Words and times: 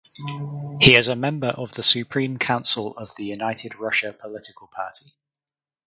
He 0.79 0.95
is 0.95 1.09
Member 1.09 1.49
of 1.49 1.73
the 1.73 1.83
Supreme 1.83 2.39
Council 2.39 2.97
of 2.97 3.15
the 3.17 3.25
United 3.25 3.75
Russia 3.75 4.11
political 4.11 4.65
Party. 4.65 5.13